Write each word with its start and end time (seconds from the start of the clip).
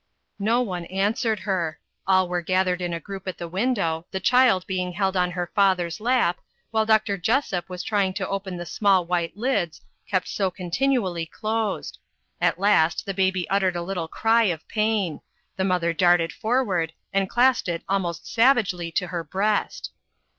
No 0.39 0.63
one 0.63 0.85
answered 0.85 1.41
her. 1.41 1.79
All 2.07 2.27
were 2.27 2.41
gathered 2.41 2.81
in 2.81 2.91
a 2.91 2.99
group 2.99 3.27
at 3.27 3.37
the 3.37 3.47
window, 3.47 4.07
the 4.09 4.19
child 4.19 4.65
being 4.65 4.93
held 4.93 5.15
on 5.15 5.29
her 5.29 5.51
father's 5.53 5.99
lap, 5.99 6.39
while 6.71 6.87
Dr. 6.87 7.19
Jessop 7.19 7.69
was 7.69 7.83
trying 7.83 8.15
to 8.15 8.27
open 8.27 8.57
the 8.57 8.65
small 8.65 9.05
white 9.05 9.37
lids, 9.37 9.79
kept 10.09 10.27
so 10.27 10.49
continually 10.49 11.27
closed. 11.27 11.99
At 12.41 12.57
last 12.57 13.05
the 13.05 13.13
baby 13.13 13.47
uttered 13.51 13.75
a 13.75 13.83
little 13.83 14.07
cry 14.07 14.45
of 14.45 14.67
pain 14.67 15.21
the 15.55 15.63
mother 15.63 15.93
darted 15.93 16.33
forward, 16.33 16.93
and 17.13 17.29
clasped 17.29 17.67
it 17.69 17.83
almost 17.87 18.25
savagely 18.25 18.91
to 18.93 19.05
her 19.05 19.23
breast. 19.23 19.91